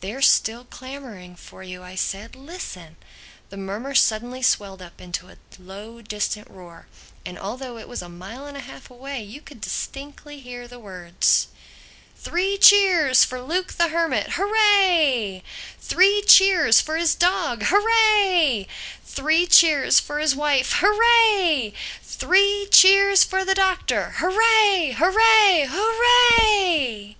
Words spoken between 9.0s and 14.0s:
you could distinctly hear the words, "Three cheers for Luke the